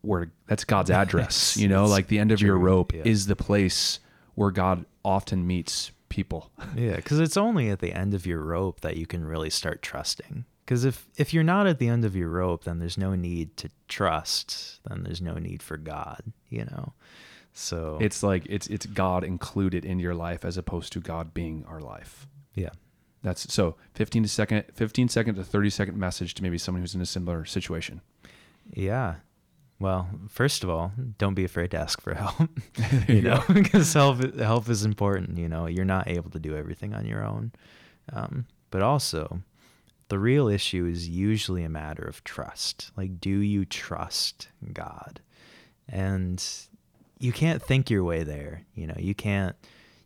[0.02, 1.58] where that's God's address.
[1.58, 2.48] you know, like the end of true.
[2.48, 3.04] your rope yeah.
[3.06, 4.00] is the place
[4.36, 6.52] where God often meets people.
[6.76, 9.82] yeah, because it's only at the end of your rope that you can really start
[9.82, 10.46] trusting.
[10.70, 13.58] Because if if you're not at the end of your rope, then there's no need
[13.58, 14.80] to trust.
[14.88, 16.22] Then there's no need for God.
[16.48, 16.94] You know.
[17.54, 21.66] So it's like it's it's God included in your life as opposed to God being
[21.68, 22.28] our life.
[22.54, 22.70] Yeah.
[23.24, 26.94] That's so 15 to second 15 second to 30 second message to maybe someone who's
[26.94, 28.02] in a similar situation.
[28.72, 29.16] Yeah.
[29.80, 32.48] Well, first of all, don't be afraid to ask for help.
[33.08, 35.40] you know, because help help is important.
[35.40, 37.54] You know, you're not able to do everything on your own.
[38.14, 39.42] Um, but also,
[40.10, 42.92] the real issue is usually a matter of trust.
[42.98, 45.22] Like, do you trust God?
[45.88, 46.44] And
[47.20, 48.66] you can't think your way there.
[48.76, 49.56] You know, you can't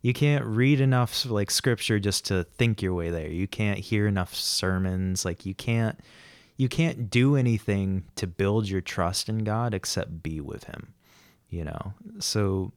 [0.01, 3.29] you can't read enough like scripture just to think your way there.
[3.29, 5.23] You can't hear enough sermons.
[5.23, 5.99] Like you can't
[6.57, 10.93] you can't do anything to build your trust in God except be with him.
[11.49, 11.93] You know.
[12.19, 12.73] So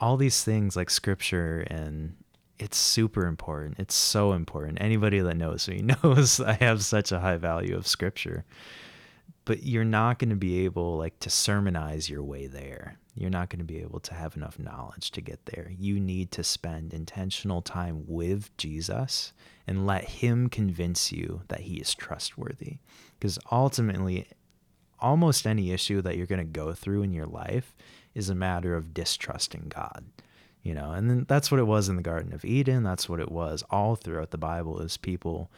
[0.00, 2.14] all these things like scripture and
[2.58, 3.78] it's super important.
[3.78, 4.78] It's so important.
[4.80, 8.44] Anybody that knows me knows I have such a high value of scripture.
[9.44, 12.98] But you're not going to be able like to sermonize your way there.
[13.14, 15.72] You're not going to be able to have enough knowledge to get there.
[15.76, 19.32] You need to spend intentional time with Jesus
[19.66, 22.76] and let him convince you that he is trustworthy.
[23.18, 24.28] Because ultimately,
[25.00, 27.74] almost any issue that you're going to go through in your life
[28.14, 30.04] is a matter of distrusting God.
[30.62, 32.82] You know, and then that's what it was in the Garden of Eden.
[32.82, 35.50] That's what it was all throughout the Bible is people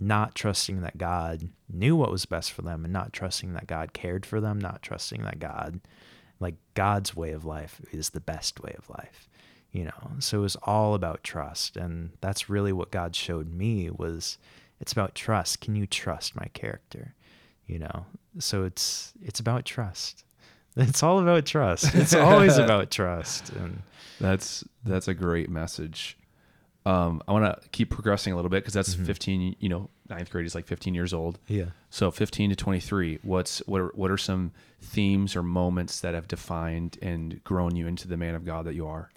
[0.00, 3.92] not trusting that God knew what was best for them and not trusting that God
[3.92, 5.80] cared for them, not trusting that God
[6.40, 9.28] like God's way of life is the best way of life
[9.72, 10.12] you know?
[10.20, 14.38] So it was all about trust and that's really what god showed me was
[14.80, 15.60] it's about trust.
[15.60, 17.14] Can you trust my character?
[17.66, 18.06] You know?
[18.38, 20.24] So it's it's about trust
[20.76, 23.82] it's all about trust it's always about trust and
[24.20, 26.16] that's that's a great message
[26.84, 29.04] um, I want to keep progressing a little bit because that's mm-hmm.
[29.04, 29.56] 15.
[29.60, 31.38] You know, ninth grade is like 15 years old.
[31.46, 31.66] Yeah.
[31.90, 33.20] So 15 to 23.
[33.22, 37.86] What's what are what are some themes or moments that have defined and grown you
[37.86, 39.10] into the man of God that you are?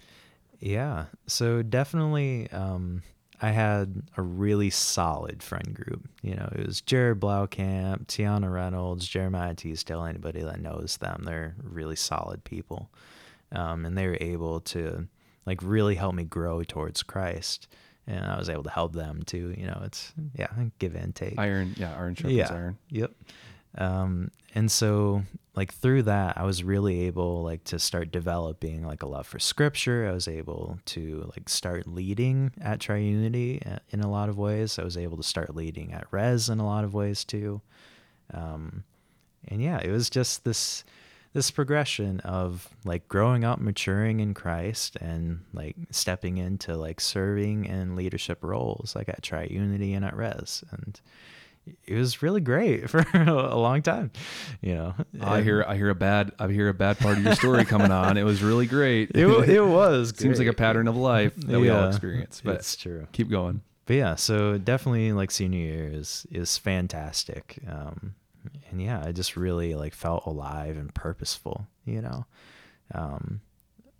[0.60, 1.06] Yeah.
[1.28, 3.02] So definitely, um,
[3.42, 6.08] I had a really solid friend group.
[6.22, 10.06] You know, it was Jared Blaukamp, Tiana Reynolds, Jeremiah Teasdale.
[10.06, 12.90] Anybody that knows them, they're really solid people,
[13.52, 15.08] um, and they were able to
[15.46, 17.68] like really help me grow towards Christ.
[18.08, 19.54] And I was able to help them too.
[19.58, 20.48] You know, it's yeah,
[20.80, 21.38] give and take.
[21.38, 22.78] Iron, yeah, iron sharpens yeah, iron.
[22.90, 23.12] Yep.
[23.78, 25.24] Um, and so
[25.56, 29.40] like through that, I was really able like to start developing like a love for
[29.40, 30.08] Scripture.
[30.08, 34.78] I was able to like start leading at Triunity uh, in a lot of ways.
[34.80, 37.62] I was able to start leading at Res in a lot of ways too.
[38.34, 38.84] Um,
[39.48, 40.84] and yeah, it was just this
[41.34, 47.68] this progression of like growing up, maturing in Christ, and like stepping into like serving
[47.68, 51.00] and leadership roles, like at Triunity and at Res, and
[51.86, 54.12] it was really great for a long time,
[54.62, 54.96] you know.
[55.22, 57.92] I hear I hear a bad I hear a bad part of your story coming
[57.92, 58.18] on.
[58.18, 59.12] It was really great.
[59.16, 62.42] it, it was seems like a pattern of life that we all experience.
[62.44, 63.08] But it's true.
[63.12, 63.62] keep going.
[63.86, 67.60] But yeah, so definitely like senior year is is fantastic.
[67.70, 68.16] Um,
[68.70, 72.26] and yeah, I just really like felt alive and purposeful, you know.
[72.94, 73.42] Um,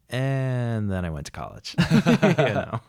[0.10, 1.76] and then I went to college.
[1.92, 2.80] you know,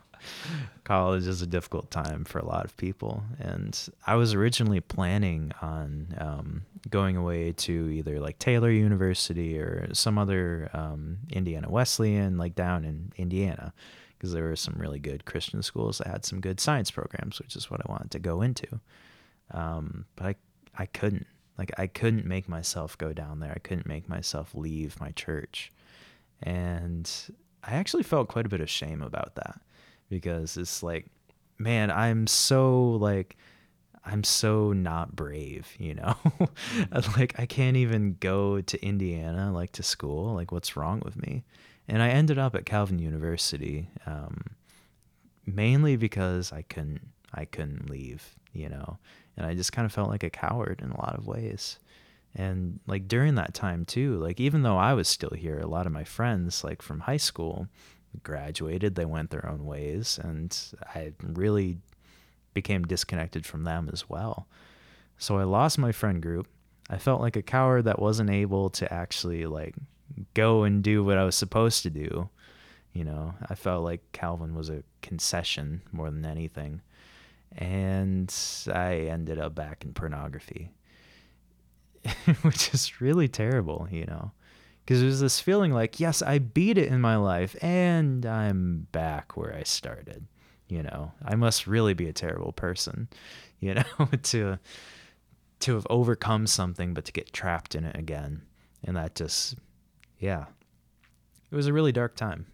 [0.86, 5.50] college is a difficult time for a lot of people, and I was originally planning
[5.60, 12.38] on um, going away to either like Taylor University or some other um, Indiana Wesleyan,
[12.38, 13.74] like down in Indiana,
[14.16, 17.56] because there were some really good Christian schools that had some good science programs, which
[17.56, 18.78] is what I wanted to go into.
[19.50, 20.34] Um, but I
[20.78, 21.26] I couldn't
[21.58, 23.52] like I couldn't make myself go down there.
[23.52, 25.72] I couldn't make myself leave my church,
[26.40, 27.10] and
[27.64, 29.60] I actually felt quite a bit of shame about that
[30.08, 31.06] because it's like,
[31.58, 33.36] man, I'm so like.
[34.08, 36.14] I'm so not brave, you know?
[37.16, 40.32] like I can't even go to Indiana like to school.
[40.32, 41.42] Like what's wrong with me?
[41.88, 44.42] And I ended up at Calvin University um,
[45.44, 47.00] mainly because I couldn't
[47.32, 48.98] I couldn't leave, you know.
[49.36, 51.78] And I just kind of felt like a coward in a lot of ways.
[52.34, 55.86] And like during that time too, like even though I was still here, a lot
[55.86, 57.68] of my friends like from high school
[58.22, 60.56] graduated, they went their own ways and
[60.94, 61.78] I really
[62.54, 64.46] became disconnected from them as well.
[65.18, 66.46] So I lost my friend group.
[66.88, 69.74] I felt like a coward that wasn't able to actually like
[70.34, 72.28] go and do what I was supposed to do.
[72.92, 76.80] You know, I felt like Calvin was a concession more than anything.
[77.56, 78.34] And
[78.72, 80.70] I ended up back in pornography,
[82.42, 84.32] which is really terrible, you know,
[84.86, 89.36] because there's this feeling like, yes, I beat it in my life and I'm back
[89.36, 90.28] where I started.
[90.68, 93.08] You know, I must really be a terrible person,
[93.60, 93.82] you know,
[94.22, 94.58] to
[95.58, 98.42] to have overcome something but to get trapped in it again.
[98.84, 99.56] And that just
[100.20, 100.44] yeah.
[101.50, 102.46] It was a really dark time.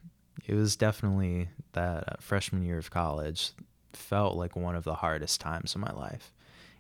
[0.47, 3.51] It was definitely that uh, freshman year of college
[3.93, 6.33] felt like one of the hardest times of my life.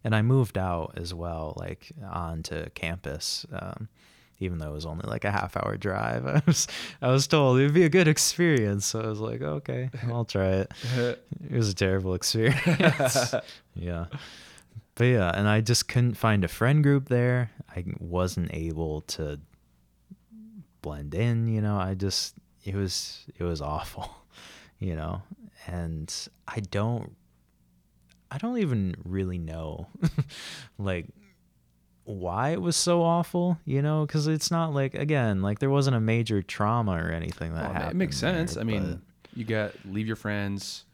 [0.02, 3.44] And I moved out as well, like onto campus.
[3.52, 3.88] Um,
[4.38, 6.26] even though it was only like a half hour drive.
[6.26, 6.66] I was
[7.00, 8.86] I was told it'd be a good experience.
[8.86, 10.72] So I was like, okay, I'll try it.
[11.50, 13.34] It was a terrible experience.
[13.74, 14.06] yeah.
[14.94, 17.50] But yeah, and I just couldn't find a friend group there.
[17.74, 19.40] I wasn't able to
[20.82, 21.76] blend in, you know.
[21.76, 24.08] I just it was it was awful,
[24.78, 25.22] you know.
[25.66, 26.14] And
[26.46, 27.14] I don't
[28.30, 29.88] I don't even really know
[30.78, 31.06] like
[32.04, 35.96] why it was so awful, you know, because it's not like again, like there wasn't
[35.96, 37.90] a major trauma or anything that Well, happened.
[37.92, 38.54] it makes sense.
[38.54, 39.00] there, I mean,
[39.34, 40.84] you got leave your friends,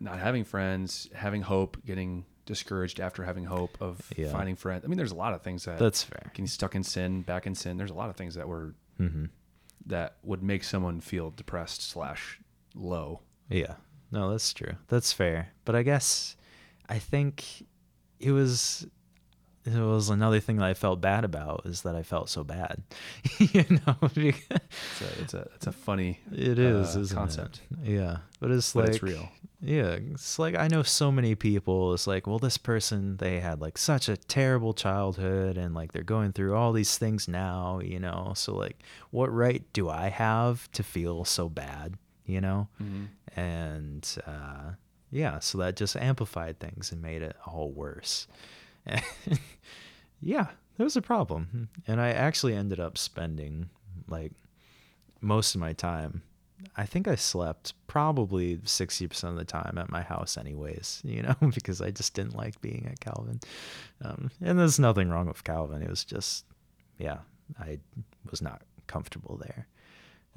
[0.00, 4.30] not having friends, having hope, getting discouraged after having hope of Yeah.
[4.30, 4.84] finding friends.
[4.84, 6.30] I mean, there's a lot of things that that's fair.
[6.34, 7.78] getting stuck in sin, back in sin.
[7.78, 9.26] There's a lot of things that were hmm
[9.86, 12.40] that would make someone feel depressed slash
[12.74, 13.20] low.
[13.50, 13.74] Yeah.
[14.10, 14.74] No, that's true.
[14.88, 15.48] That's fair.
[15.66, 16.36] But I guess
[16.88, 17.66] I think
[18.20, 18.86] it was
[19.66, 22.82] it was another thing that I felt bad about is that I felt so bad.
[23.38, 27.90] you know, It's a it's a it's a funny it is uh, concept, It?
[27.90, 29.30] Yeah, but it's but like it's real.
[29.60, 31.94] Yeah, it's like I know so many people.
[31.94, 36.02] It's like, well, this person they had like such a terrible childhood, and like they're
[36.02, 38.32] going through all these things now, you know.
[38.36, 41.94] So like, what right do I have to feel so bad,
[42.26, 42.68] you know?
[42.82, 43.08] Mhm.
[43.36, 44.72] And uh,
[45.10, 48.26] yeah, so that just amplified things and made it all worse.
[50.20, 53.70] yeah, that was a problem, and I actually ended up spending
[54.08, 54.32] like
[55.20, 56.22] most of my time
[56.76, 61.36] I think I slept probably 60% of the time at my house, anyways, you know,
[61.54, 63.40] because I just didn't like being at Calvin.
[64.02, 65.82] Um, and there's nothing wrong with Calvin.
[65.82, 66.44] It was just,
[66.98, 67.18] yeah,
[67.58, 67.78] I
[68.30, 69.66] was not comfortable there.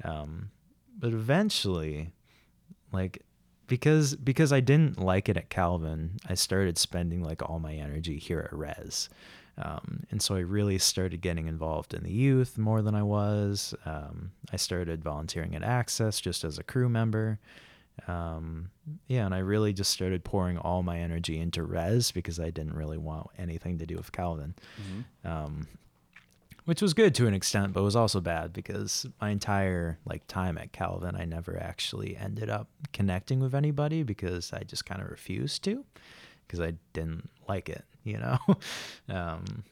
[0.04, 0.50] Um,
[0.98, 2.12] but eventually,
[2.92, 3.22] like,
[3.68, 8.18] because because I didn't like it at Calvin, I started spending like all my energy
[8.18, 9.08] here at Res.
[9.60, 13.74] Um, and so I really started getting involved in the youth more than I was.
[13.84, 17.40] Um, I started volunteering at Access just as a crew member.
[18.06, 18.70] Um,
[19.08, 22.74] yeah, and I really just started pouring all my energy into Res because I didn't
[22.76, 24.54] really want anything to do with Calvin.
[25.24, 25.66] Um,
[26.68, 30.58] which was good to an extent, but was also bad because my entire like time
[30.58, 35.08] at Calvin, I never actually ended up connecting with anybody because I just kind of
[35.08, 35.82] refused to
[36.46, 38.38] because I didn't like it, you know.
[39.08, 39.64] um,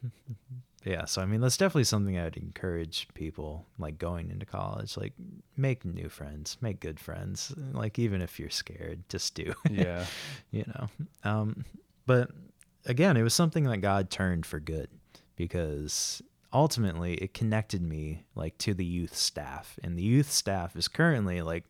[0.87, 4.97] yeah so i mean that's definitely something i would encourage people like going into college
[4.97, 5.13] like
[5.57, 10.07] make new friends make good friends like even if you're scared just do Yeah.
[10.53, 10.89] you know
[11.25, 11.65] um
[12.07, 12.31] but
[12.85, 14.89] again it was something that god turned for good
[15.35, 16.23] because
[16.57, 19.79] ultimately it connected me like to the youth staff.
[19.85, 21.65] And the youth staff is currently like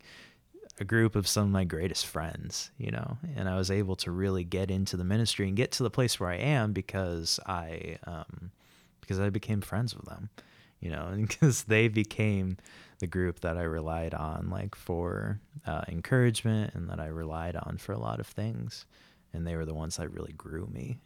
[0.79, 4.13] a group of some of my greatest friends, you know, and I was able to
[4.13, 7.99] really get into the ministry and get to the place where I am because I,
[8.07, 8.53] um,
[9.01, 10.31] because I became friends with them,
[10.79, 12.57] you know, and because they became
[13.01, 17.77] the group that I relied on, like for uh, encouragement and that I relied on
[17.79, 18.87] for a lot of things,
[19.33, 20.99] and they were the ones that really grew me.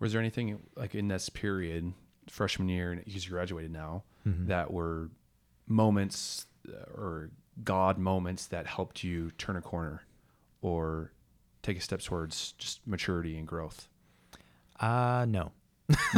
[0.00, 1.92] Was there anything like in this period,
[2.28, 4.46] freshman year, and he's graduated now, Mhm.
[4.48, 5.10] that were
[5.66, 7.30] moments uh, or
[7.62, 10.02] God moments that helped you turn a corner
[10.62, 11.12] or
[11.62, 13.88] take a step towards just maturity and growth?
[14.80, 15.52] uh no.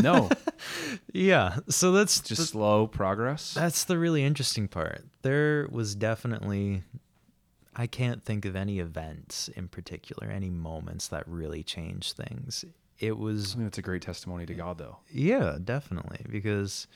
[0.01, 0.31] No,
[1.13, 3.53] Yeah, so that's just the- slow progress.
[3.55, 5.05] That's the really interesting part.
[5.23, 6.85] There was definitely
[7.75, 12.65] I can't think of any events in particular, any moments that really changed things.
[12.99, 14.99] It I was think that's a great testimony to God, though.
[15.11, 16.87] yeah, definitely because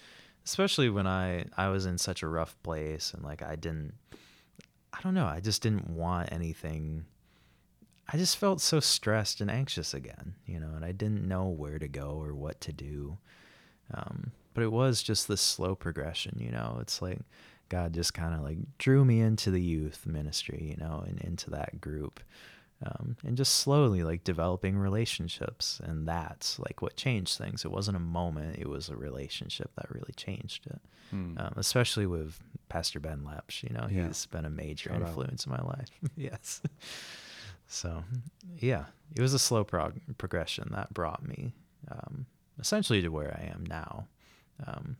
[0.44, 3.94] especially when I I was in such a rough place and like I didn't
[4.92, 7.04] I don't know, I just didn't want anything
[8.12, 11.78] I just felt so stressed and anxious again, you know, and I didn't know where
[11.78, 13.18] to go or what to do.
[13.94, 16.78] Um, but it was just this slow progression, you know.
[16.80, 17.20] It's like
[17.68, 21.50] God just kind of like drew me into the youth ministry, you know, and into
[21.50, 22.18] that group.
[22.84, 25.80] Um, and just slowly like developing relationships.
[25.84, 27.64] And that's like what changed things.
[27.64, 30.80] It wasn't a moment, it was a relationship that really changed it.
[31.10, 31.36] Hmm.
[31.38, 32.38] Um, especially with
[32.70, 34.06] Pastor Ben Lepsch, you know, Yeah.
[34.06, 35.08] he's been a major Shout out.
[35.08, 35.90] influence in my life.
[36.16, 36.62] yes.
[37.66, 38.02] So,
[38.58, 41.52] yeah, it was a slow prog- progression that brought me
[41.90, 42.26] um,
[42.58, 44.06] essentially to where I am now.
[44.66, 44.96] Um,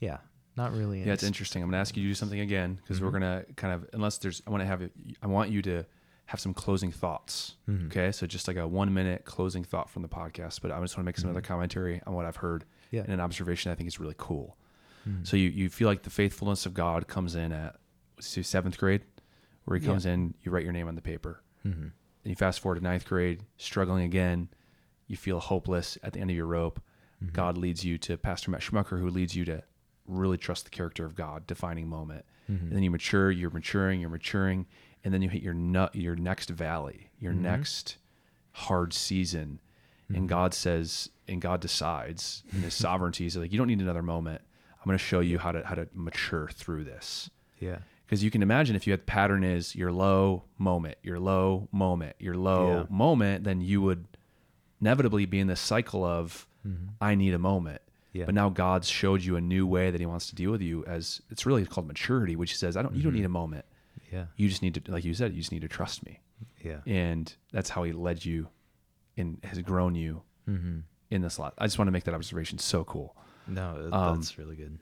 [0.00, 0.18] yeah,
[0.56, 1.02] not really.
[1.02, 1.62] Yeah, it's interesting.
[1.62, 3.20] I'm going to ask you to do something again because we're Mhm.
[3.20, 4.82] going to kind of, unless there's, I want to have,
[5.22, 5.84] I want you to
[6.26, 7.56] have some closing thoughts.
[7.68, 7.86] Mhm.
[7.86, 8.10] Okay.
[8.12, 11.04] So just like a one minute closing thought from the podcast, but I just want
[11.04, 12.96] to make some other commentary on what I've heard Mm-hmm.
[12.96, 13.02] Yeah.
[13.02, 14.56] and an observation I think is really cool.
[15.08, 15.26] Mhm.
[15.26, 17.76] So you, you feel like the faithfulness of God comes in at
[18.20, 19.02] seventh grade,
[19.64, 19.92] where he Yeah.
[19.92, 21.42] comes in, you write your name on the paper.
[21.64, 21.92] And
[22.30, 24.48] you fast forward to ninth grade, struggling again.
[25.08, 26.80] You feel hopeless at the end of your rope.
[27.22, 27.32] Mm-hmm.
[27.34, 29.62] God leads you to Pastor Matt Schmucker, who leads you to
[30.06, 32.24] really trust the character of God, defining moment.
[32.50, 32.60] Mhm.
[32.62, 34.66] And then you mature, you're maturing, you're maturing,
[35.04, 37.40] and then you hit your nut, your next valley, your Mhm.
[37.40, 37.98] next
[38.52, 39.60] hard season.
[40.08, 40.28] And Mhm.
[40.28, 44.42] God says, and God decides in His sovereignty, He's like, you don't need another moment.
[44.78, 47.78] I'm going to show you how to how to mature through this Yeah.
[48.04, 51.68] because you can imagine if you had the pattern is your low moment, your low
[51.72, 52.86] moment, your low Yeah.
[52.90, 54.06] moment, then you would
[54.80, 56.90] inevitably be in this cycle of Mhm.
[57.00, 57.80] I need a moment.
[58.12, 58.26] Yeah.
[58.26, 60.84] But now God's showed you a new way that He wants to deal with you
[60.86, 63.64] as it's really called maturity, which says I don't you don't need a moment.
[64.14, 64.26] Yeah.
[64.36, 66.20] You just need to like you said, you just need to trust me.
[66.62, 66.80] Yeah.
[66.86, 68.48] And that's how He led you
[69.16, 71.54] and has grown you hmm in this lot.
[71.58, 73.14] I just want to make that observation so cool.
[73.46, 74.78] No, Um, that's really good.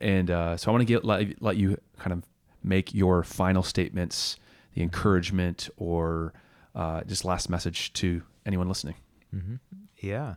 [0.00, 2.22] and uh, so I want to get let, let you kind of
[2.64, 4.36] make your final statements,
[4.74, 6.32] the encouragement, or
[6.74, 8.94] uh, just last message to anyone listening.
[9.30, 9.56] hmm
[9.98, 10.36] Yeah.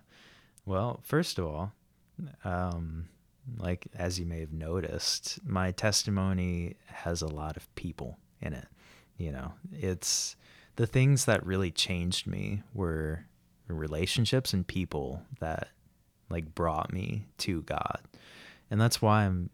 [0.66, 1.72] Well, first of all,
[2.44, 3.08] um,
[3.58, 8.68] like as you may have noticed, my testimony has a lot of people in it.
[9.18, 10.36] You know, it's
[10.76, 13.26] the things that really changed me were
[13.68, 15.70] relationships and people that
[16.30, 18.00] like brought me to God.
[18.70, 19.50] And that's why I'm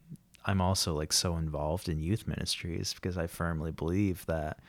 [0.46, 4.60] I'm also like so involved in youth ministries because I firmly believe that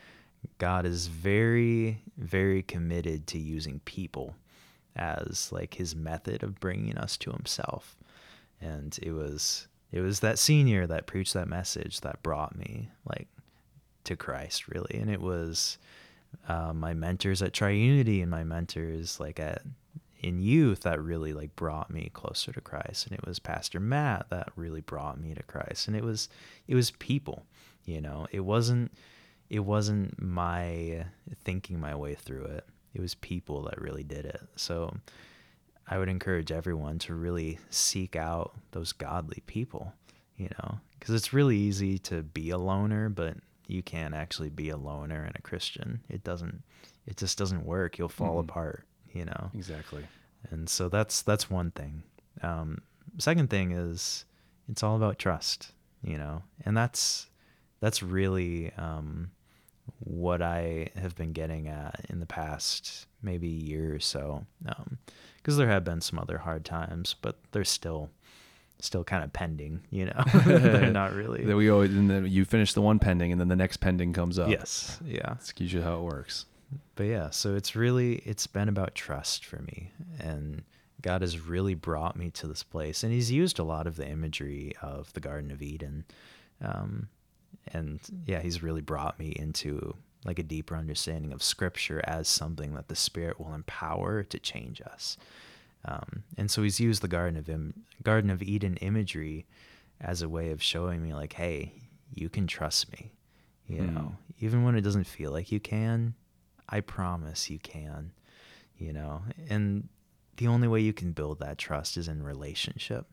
[0.57, 4.35] God is very very committed to using people
[4.95, 7.95] as like his method of bringing us to himself.
[8.59, 13.27] And it was it was that senior that preached that message that brought me like
[14.09, 14.99] to Christ really.
[14.99, 15.77] And it was
[16.47, 19.61] uh, my mentors at Triunity and my mentors like at
[20.21, 23.07] in youth that really like brought me closer to Christ.
[23.07, 25.87] And it was Pastor Matt that really brought me to Christ.
[25.87, 26.27] And it was
[26.67, 27.45] it was people
[27.85, 28.27] you know?
[28.31, 28.91] It wasn't
[29.49, 31.05] it wasn't my
[31.43, 32.65] thinking my way through it.
[32.93, 34.41] It was people that really did it.
[34.55, 34.95] So
[35.87, 39.93] I would encourage everyone to really seek out those godly people
[40.39, 40.79] you know?
[40.97, 43.37] Because it's really easy to be a loner but
[43.69, 46.01] you can't actually be a loner and a Christian.
[46.09, 46.63] It doesn't
[47.07, 47.97] it just doesn't work.
[47.97, 48.49] You'll fall Mhm.
[48.49, 49.49] apart you know?
[49.55, 50.05] Exactly.
[50.51, 52.03] and so that's that's one thing.
[52.41, 52.81] Um,
[53.17, 54.25] second thing is
[54.67, 55.71] it's all about trust
[56.03, 56.43] you know?
[56.65, 57.27] And that's
[57.81, 59.31] that's really um,
[59.99, 64.45] what i have been getting at in the past maybe year or so.
[65.37, 68.09] Because there have been some other hard times but there's still
[68.79, 70.23] still kind of pending, you know.
[70.45, 71.43] They're not really.
[71.43, 74.13] Then we always, and then you finish the one pending, and then the next pending
[74.13, 74.49] comes up.
[74.49, 75.21] yes, yeah.
[75.27, 76.45] That's usually how it works.
[76.95, 80.63] But yeah, so it's really it's been about trust for me, and
[81.01, 84.07] God has really brought me to this place, and He's used a lot of the
[84.07, 86.05] imagery of the Garden of Eden,
[86.61, 87.09] um,
[87.73, 92.73] and yeah, He's really brought me into like a deeper understanding of Scripture as something
[92.75, 95.17] that the Spirit will empower to change us.
[95.85, 99.45] Um, and so He's used the Garden of Im- Garden of Eden imagery
[100.01, 101.73] as a way of showing me, like, hey,
[102.13, 103.11] you can trust me.
[103.67, 103.95] You Hmm.
[103.95, 106.15] know, even when it doesn't feel like you can,
[106.67, 108.11] I promise you can.
[108.77, 109.89] You know, and
[110.37, 113.05] the only way you can build that trust is in relationship.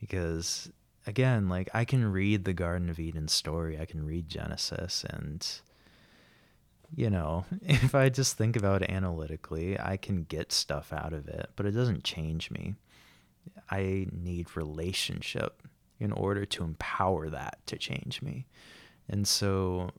[0.00, 0.70] Because
[1.06, 5.44] again, like I can read the Garden of Eden story, I can read Genesis, and
[6.94, 11.28] you know, if I just think about it analytically, I can get stuff out of
[11.28, 12.74] it, but it doesn't change me.
[13.70, 15.62] I need relationship
[15.98, 18.46] in order to empower that to change me.
[19.08, 19.90] And so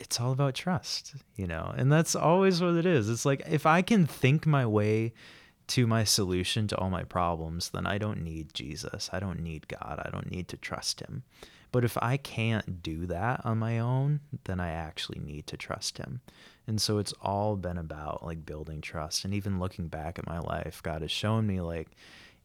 [0.00, 3.08] it's all about trust, you know, and that's always what it is.
[3.08, 5.12] It's like if I can think my way
[5.68, 9.10] to my solution to all my problems, then I don't need Jesus.
[9.12, 10.00] I don't need God.
[10.04, 11.24] I don't need to trust Him.
[11.70, 15.98] But if I can't do that on my own, then I actually need to trust
[15.98, 16.20] Him.
[16.66, 19.24] And so it's all been about like building trust.
[19.24, 21.88] And even looking back at my life, God has shown me like,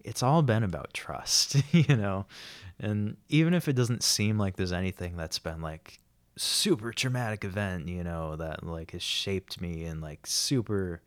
[0.03, 2.25] it's all been about trust, you know?
[2.79, 5.99] And even if it doesn't seem like there's anything that's been like
[6.35, 11.01] super traumatic event, you know, that like has shaped me in like super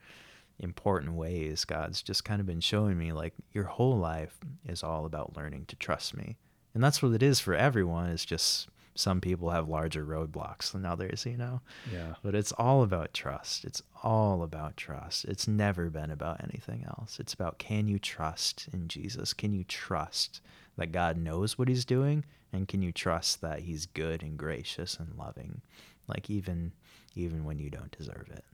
[0.58, 5.04] important ways, God's just kind of been showing me like your whole life is all
[5.04, 6.36] about learning to trust me.
[6.76, 8.10] And that's what it is for everyone.
[8.10, 11.62] It's just some people have larger roadblocks than others, you know?
[11.90, 12.16] Yeah.
[12.22, 13.64] But it's all about trust.
[13.64, 15.24] It's all about trust.
[15.24, 17.18] It's never been about anything else.
[17.18, 19.32] It's about can you trust in Jesus?
[19.32, 20.42] Can you trust
[20.76, 22.26] that God knows what he's doing?
[22.52, 25.62] And can you trust that he's good and gracious and loving?
[26.06, 26.72] Like even
[27.14, 28.44] even when you don't deserve it.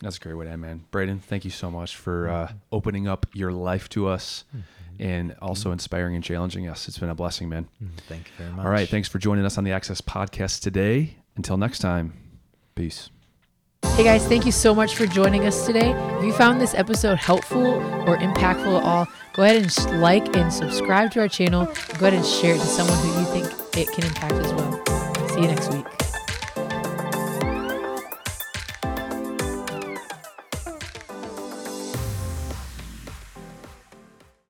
[0.00, 0.84] That's a great way to end, man.
[0.90, 5.02] Braden, thank you so much for uh, opening up your life to us mm-hmm.
[5.02, 5.44] and mm-hmm.
[5.44, 6.86] also inspiring and challenging us.
[6.86, 7.68] It's been a blessing, man.
[7.82, 7.96] Mm-hmm.
[8.08, 8.64] Thank you very much.
[8.64, 8.88] All right.
[8.88, 11.16] Thanks for joining us on the Access Podcast today.
[11.36, 12.14] Until next time,
[12.74, 13.10] peace.
[13.94, 15.90] Hey guys, thank you so much for joining us today.
[16.18, 20.52] If you found this episode helpful or impactful at all, go ahead and like and
[20.52, 21.66] subscribe to our channel.
[21.98, 25.28] Go ahead and share it to someone who you think it can impact as well.
[25.28, 26.07] See you next week.